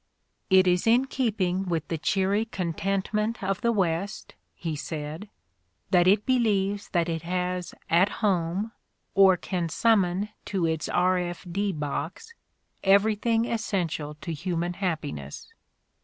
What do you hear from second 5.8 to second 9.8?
"that it believes that it has 'at home' or can